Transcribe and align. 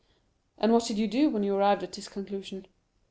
"And 0.57 0.73
what 0.73 0.85
did 0.85 0.97
you 0.97 1.05
do 1.07 1.29
when 1.29 1.43
you 1.43 1.55
arrived 1.55 1.83
at 1.83 1.91
this 1.93 2.07
conclusion?" 2.07 2.65